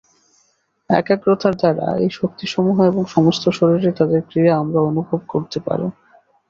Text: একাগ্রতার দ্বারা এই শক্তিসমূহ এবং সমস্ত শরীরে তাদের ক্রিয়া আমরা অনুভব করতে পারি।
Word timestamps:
একাগ্রতার 0.89 1.53
দ্বারা 1.55 1.87
এই 1.97 2.11
শক্তিসমূহ 2.11 2.77
এবং 2.85 3.03
সমস্ত 3.07 3.43
শরীরে 3.49 3.91
তাদের 3.91 4.21
ক্রিয়া 4.29 4.53
আমরা 4.57 4.79
অনুভব 4.81 5.19
করতে 5.27 5.57
পারি। 5.59 5.87